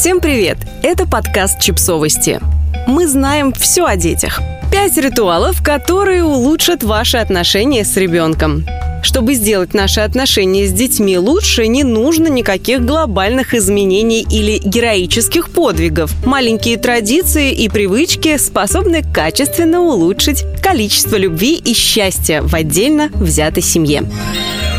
Всем 0.00 0.20
привет! 0.20 0.56
Это 0.82 1.06
подкаст 1.06 1.60
«Чипсовости». 1.60 2.40
Мы 2.86 3.06
знаем 3.06 3.52
все 3.52 3.84
о 3.84 3.96
детях. 3.96 4.40
Пять 4.72 4.96
ритуалов, 4.96 5.62
которые 5.62 6.24
улучшат 6.24 6.82
ваши 6.82 7.18
отношения 7.18 7.84
с 7.84 7.98
ребенком. 7.98 8.64
Чтобы 9.02 9.34
сделать 9.34 9.74
наши 9.74 10.00
отношения 10.00 10.66
с 10.66 10.72
детьми 10.72 11.18
лучше, 11.18 11.66
не 11.66 11.84
нужно 11.84 12.28
никаких 12.28 12.82
глобальных 12.82 13.52
изменений 13.52 14.26
или 14.30 14.56
героических 14.64 15.50
подвигов. 15.50 16.14
Маленькие 16.24 16.78
традиции 16.78 17.52
и 17.52 17.68
привычки 17.68 18.38
способны 18.38 19.02
качественно 19.02 19.82
улучшить 19.82 20.46
количество 20.62 21.16
любви 21.16 21.56
и 21.56 21.74
счастья 21.74 22.40
в 22.40 22.54
отдельно 22.54 23.10
взятой 23.12 23.62
семье. 23.62 24.04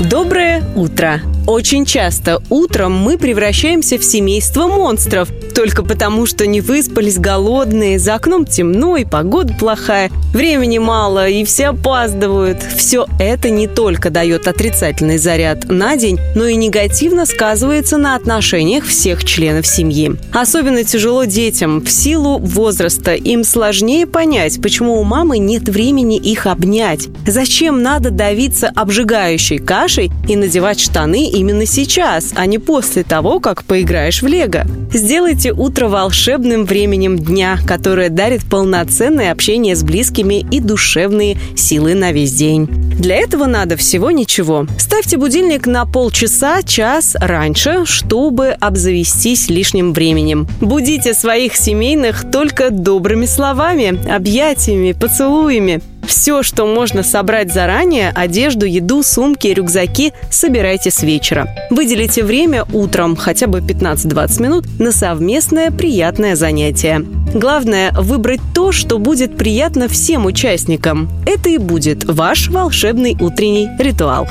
Доброе 0.00 0.64
утро! 0.74 1.20
Очень 1.46 1.86
часто 1.86 2.40
утром 2.50 2.92
мы 2.92 3.18
превращаемся 3.18 3.98
в 3.98 4.04
семейство 4.04 4.68
монстров, 4.68 5.28
только 5.52 5.82
потому, 5.82 6.26
что 6.26 6.46
не 6.46 6.60
выспались 6.60 7.18
голодные, 7.18 7.98
за 7.98 8.14
окном 8.14 8.44
темно 8.44 8.96
и 8.96 9.04
погода 9.04 9.54
плохая, 9.54 10.10
времени 10.32 10.78
мало 10.78 11.28
и 11.28 11.44
все 11.44 11.68
опаздывают. 11.68 12.58
Все 12.76 13.06
это 13.18 13.50
не 13.50 13.66
только 13.66 14.10
дает 14.10 14.48
отрицательный 14.48 15.18
заряд 15.18 15.68
на 15.68 15.96
день, 15.96 16.18
но 16.34 16.46
и 16.46 16.54
негативно 16.54 17.26
сказывается 17.26 17.98
на 17.98 18.16
отношениях 18.16 18.84
всех 18.84 19.24
членов 19.24 19.66
семьи. 19.66 20.12
Особенно 20.32 20.84
тяжело 20.84 21.24
детям. 21.24 21.80
В 21.80 21.90
силу 21.90 22.38
возраста 22.38 23.14
им 23.14 23.44
сложнее 23.44 24.06
понять, 24.06 24.60
почему 24.62 25.00
у 25.00 25.04
мамы 25.04 25.38
нет 25.38 25.68
времени 25.68 26.16
их 26.16 26.46
обнять. 26.46 27.08
Зачем 27.26 27.82
надо 27.82 28.10
давиться 28.10 28.70
обжигающей 28.74 29.58
кашей 29.58 30.10
и 30.28 30.36
надевать 30.36 30.80
штаны 30.80 31.28
именно 31.30 31.66
сейчас, 31.66 32.32
а 32.34 32.46
не 32.46 32.58
после 32.58 33.02
того, 33.02 33.40
как 33.40 33.64
поиграешь 33.64 34.22
в 34.22 34.26
лего. 34.26 34.64
Сделайте 34.92 35.41
утро 35.50 35.88
волшебным 35.88 36.64
временем 36.64 37.18
дня, 37.18 37.58
которое 37.66 38.08
дарит 38.08 38.44
полноценное 38.44 39.32
общение 39.32 39.74
с 39.74 39.82
близкими 39.82 40.46
и 40.50 40.60
душевные 40.60 41.38
силы 41.56 41.94
на 41.94 42.12
весь 42.12 42.32
день. 42.32 42.66
Для 42.66 43.16
этого 43.16 43.46
надо 43.46 43.76
всего 43.76 44.10
ничего. 44.10 44.66
Ставьте 44.78 45.16
будильник 45.16 45.66
на 45.66 45.86
полчаса, 45.86 46.62
час 46.62 47.16
раньше, 47.18 47.84
чтобы 47.84 48.50
обзавестись 48.50 49.48
лишним 49.48 49.92
временем. 49.92 50.46
Будите 50.60 51.14
своих 51.14 51.56
семейных 51.56 52.30
только 52.30 52.70
добрыми 52.70 53.26
словами, 53.26 53.98
объятиями, 54.08 54.92
поцелуями. 54.92 55.80
Все, 56.12 56.42
что 56.42 56.66
можно 56.66 57.02
собрать 57.02 57.50
заранее, 57.54 58.10
одежду, 58.10 58.66
еду, 58.66 59.02
сумки, 59.02 59.46
рюкзаки, 59.48 60.12
собирайте 60.30 60.90
с 60.90 61.02
вечера. 61.02 61.48
Выделите 61.70 62.22
время 62.22 62.66
утром, 62.70 63.16
хотя 63.16 63.46
бы 63.46 63.60
15-20 63.60 64.42
минут, 64.42 64.66
на 64.78 64.92
совместное 64.92 65.70
приятное 65.70 66.36
занятие. 66.36 67.02
Главное– 67.34 67.92
выбрать 67.98 68.42
то, 68.54 68.72
что 68.72 68.98
будет 68.98 69.38
приятно 69.38 69.88
всем 69.88 70.26
участникам. 70.26 71.08
Это 71.26 71.48
и 71.48 71.56
будет 71.56 72.04
ваш 72.04 72.50
волшебный 72.50 73.16
утренний 73.18 73.70
ритуал. 73.78 74.28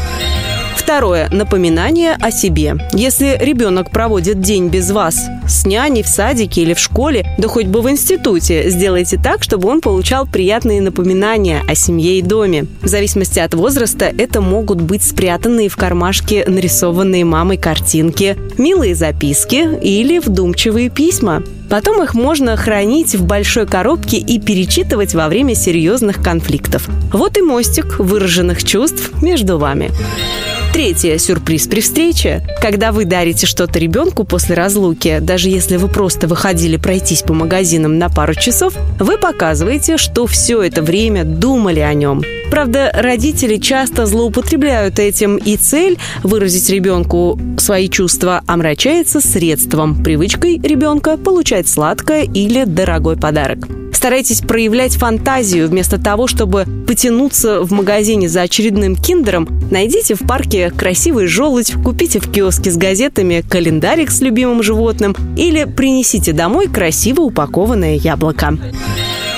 Второе. 0.82 1.30
Напоминание 1.30 2.18
о 2.20 2.32
себе. 2.32 2.76
Если 2.92 3.38
ребенок 3.40 3.92
проводит 3.92 4.42
день 4.42 4.68
без 4.68 4.90
вас 4.90 5.28
с 5.48 5.64
няней 5.68 6.02
в 6.02 6.08
садике 6.08 6.64
или 6.64 6.74
в 6.74 6.80
школе, 6.80 7.36
да 7.38 7.48
хоть 7.48 7.68
бы 7.68 7.82
в 7.82 7.90
институте, 7.90 8.68
сделайте 8.68 9.20
так, 9.22 9.44
чтобы 9.44 9.70
он 9.70 9.80
получал 9.80 10.26
приятные 10.26 10.82
напоминания 10.82 11.62
о 11.68 11.76
семье 11.76 12.18
и 12.18 12.24
доме. 12.24 12.66
В 12.82 12.88
зависимости 12.88 13.38
от 13.38 13.54
возраста 13.54 14.06
это 14.06 14.42
могут 14.42 14.82
быть 14.82 15.04
спрятанные 15.04 15.70
в 15.70 15.78
кармашке 15.78 16.46
нарисованные 16.48 17.26
мамой 17.26 17.58
картинки, 17.58 18.36
милые 18.58 18.96
записки 18.96 19.70
или 19.84 20.18
вдумчивые 20.18 20.90
письма. 20.90 21.44
Потом 21.70 22.02
их 22.02 22.16
можно 22.16 22.58
хранить 22.58 23.16
в 23.16 23.24
большой 23.24 23.68
коробке 23.68 24.18
и 24.18 24.40
перечитывать 24.40 25.14
во 25.14 25.30
время 25.30 25.54
серьезных 25.54 26.24
конфликтов. 26.24 26.90
Вот 27.14 27.38
и 27.38 27.42
мостик 27.42 28.00
выраженных 28.00 28.64
чувств 28.64 29.12
между 29.22 29.60
вами. 29.60 29.92
Третье– 30.74 31.18
сюрприз 31.20 31.68
при 31.68 31.82
встрече. 31.82 32.44
Когда 32.62 32.94
вы 32.94 33.04
дарите 33.04 33.46
что-то 33.46 33.78
ребенку 33.78 34.24
после 34.24 34.56
разлуки, 34.56 35.20
даже 35.20 35.50
если 35.50 35.76
вы 35.76 35.90
просто 35.90 36.28
выходили 36.28 36.78
пройтись 36.78 37.24
по 37.24 37.34
магазинам 37.34 38.00
на 38.00 38.10
пару 38.10 38.34
часов, 38.34 38.74
вы 38.98 39.18
показываете, 39.18 39.98
что 39.98 40.26
все 40.28 40.62
это 40.62 40.82
время 40.82 41.26
думали 41.26 41.82
о 41.82 41.94
нем. 41.94 42.24
Правда, 42.52 42.92
родители 42.94 43.56
часто 43.56 44.06
злоупотребляют 44.06 45.00
этим, 45.00 45.38
и 45.38 45.56
цель 45.56 45.98
выразить 46.22 46.70
ребенку 46.70 47.40
свои 47.58 47.88
чувства 47.88 48.44
омрачается 48.46 49.22
средством, 49.22 50.04
привычкой 50.04 50.60
ребенка 50.62 51.16
получать 51.16 51.70
сладкое 51.70 52.24
или 52.24 52.66
дорогой 52.66 53.16
подарок. 53.16 53.60
Старайтесь 53.94 54.42
проявлять 54.42 54.96
фантазию. 54.96 55.70
Вместо 55.70 55.98
того, 55.98 56.28
чтобы 56.28 56.66
потянуться 56.88 57.62
в 57.62 57.72
магазине 57.72 58.28
за 58.28 58.42
очередным 58.42 58.96
киндером, 58.96 59.48
найдите 59.72 60.16
в 60.16 60.28
парке 60.28 60.72
красивый 60.72 61.28
желудь, 61.28 61.74
купите 61.84 62.20
в 62.20 62.30
киоске 62.30 62.72
с 62.72 62.78
газетами 62.78 63.46
календарик 63.48 64.12
с 64.12 64.20
любимым 64.20 64.62
животным 64.62 65.16
или 65.38 65.64
принесите 65.64 66.34
домой 66.34 66.68
красиво 66.68 67.22
упакованное 67.22 67.96
яблоко. 67.96 68.58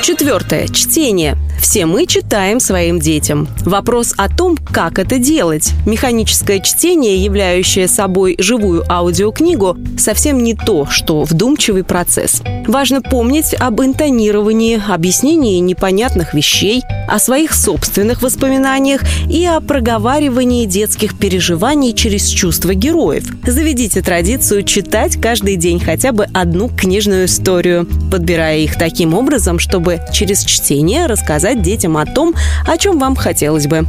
Четвертое. 0.02 0.68
Чтение. 0.68 1.38
Все 1.64 1.86
мы 1.86 2.06
читаем 2.08 2.60
своим 2.60 3.00
детям. 3.00 3.48
Вопрос 3.62 4.14
о 4.18 4.28
том, 4.28 4.58
как 4.58 5.00
это 5.00 5.18
делать. 5.18 5.72
Механическое 5.86 6.60
чтение, 6.60 7.24
являющее 7.24 7.88
собой 7.88 8.36
живую 8.38 8.84
аудиокнигу, 8.92 9.78
совсем 9.98 10.44
не 10.44 10.56
то, 10.56 10.86
что 10.88 11.24
вдумчивый 11.24 11.86
процесс. 11.86 12.42
Важно 12.68 13.02
помнить 13.02 13.56
об 13.58 13.82
интонировании, 13.82 14.82
объяснении 14.86 15.60
непонятных 15.60 16.34
вещей, 16.34 16.84
о 17.08 17.20
своих 17.20 17.54
собственных 17.54 18.22
воспоминаниях 18.22 19.02
и 19.30 19.46
о 19.46 19.60
проговаривании 19.60 20.66
детских 20.66 21.18
переживаний 21.18 21.94
через 21.94 22.28
чувства 22.28 22.74
героев. 22.74 23.26
Заведите 23.46 24.02
традицию 24.02 24.64
читать 24.64 25.20
каждый 25.22 25.56
день 25.56 25.80
хотя 25.80 26.12
бы 26.12 26.28
одну 26.34 26.70
книжную 26.70 27.26
историю, 27.26 27.88
подбирая 28.12 28.60
их 28.60 28.78
таким 28.78 29.14
образом, 29.14 29.60
чтобы 29.60 30.00
через 30.12 30.44
чтение 30.44 31.06
рассказать 31.06 31.53
рассказать 31.54 31.62
детям 31.62 31.98
о 31.98 32.06
том, 32.06 32.34
о 32.66 32.78
чем 32.78 33.00
вам 33.00 33.16
хотелось 33.16 33.68
бы. 33.68 33.86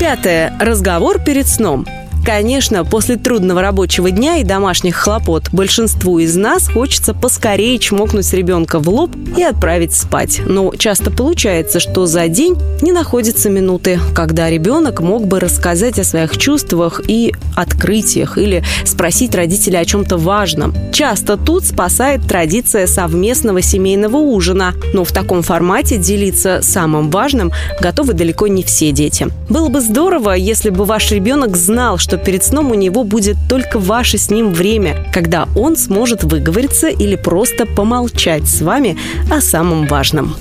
Пятое. 0.00 0.52
Разговор 0.60 1.18
перед 1.18 1.46
сном. 1.46 1.86
Конечно, 2.28 2.84
после 2.84 3.16
трудного 3.16 3.62
рабочего 3.62 4.10
дня 4.10 4.36
и 4.36 4.44
домашних 4.44 4.96
хлопот 4.96 5.48
большинству 5.50 6.18
из 6.18 6.36
нас 6.36 6.68
хочется 6.68 7.14
поскорее 7.14 7.78
чмокнуть 7.78 8.30
ребенка 8.34 8.80
в 8.80 8.88
лоб 8.90 9.12
и 9.34 9.42
отправить 9.42 9.94
спать. 9.94 10.42
Но 10.44 10.74
часто 10.76 11.10
получается, 11.10 11.80
что 11.80 12.04
за 12.04 12.28
день 12.28 12.54
не 12.82 12.92
находятся 12.92 13.48
минуты, 13.48 13.98
когда 14.14 14.50
ребенок 14.50 15.00
мог 15.00 15.26
бы 15.26 15.40
рассказать 15.40 15.98
о 15.98 16.04
своих 16.04 16.36
чувствах 16.36 17.00
и 17.08 17.32
открытиях 17.56 18.36
или 18.36 18.62
спросить 18.84 19.34
родителя 19.34 19.78
о 19.78 19.86
чем-то 19.86 20.18
важном. 20.18 20.74
Часто 20.92 21.38
тут 21.38 21.64
спасает 21.64 22.26
традиция 22.28 22.86
совместного 22.86 23.62
семейного 23.62 24.18
ужина, 24.18 24.74
но 24.92 25.04
в 25.04 25.12
таком 25.12 25.40
формате 25.40 25.96
делиться 25.96 26.60
самым 26.60 27.10
важным 27.10 27.52
готовы 27.80 28.12
далеко 28.12 28.48
не 28.48 28.62
все 28.62 28.92
дети. 28.92 29.28
Было 29.48 29.70
бы 29.70 29.80
здорово, 29.80 30.32
если 30.32 30.68
бы 30.68 30.84
ваш 30.84 31.10
ребенок 31.10 31.56
знал, 31.56 31.96
перед 32.18 32.44
сном 32.44 32.70
у 32.70 32.74
него 32.74 33.04
будет 33.04 33.36
только 33.48 33.78
ваше 33.78 34.18
с 34.18 34.30
ним 34.30 34.52
время, 34.52 35.06
когда 35.12 35.48
он 35.56 35.76
сможет 35.76 36.24
выговориться 36.24 36.88
или 36.88 37.16
просто 37.16 37.66
помолчать 37.66 38.46
с 38.46 38.60
вами 38.60 38.98
о 39.30 39.40
самом 39.40 39.86
важном. 39.86 40.36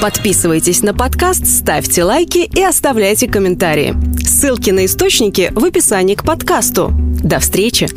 Подписывайтесь 0.00 0.82
на 0.82 0.94
подкаст, 0.94 1.46
ставьте 1.46 2.04
лайки 2.04 2.38
и 2.38 2.62
оставляйте 2.62 3.28
комментарии. 3.28 3.94
Ссылки 4.24 4.70
на 4.70 4.86
источники 4.86 5.52
в 5.54 5.64
описании 5.64 6.14
к 6.14 6.24
подкасту. 6.24 6.90
До 7.22 7.38
встречи! 7.38 7.88